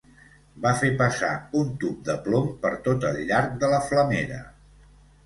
Va 0.61 0.69
fer 0.77 0.87
passar 1.01 1.27
un 1.59 1.69
tub 1.83 1.99
de 2.07 2.15
plom 2.29 2.47
per 2.63 2.71
tot 2.89 3.05
el 3.11 3.21
llarg 3.33 3.53
de 3.65 3.71
la 3.75 3.83
flamera 3.91 4.41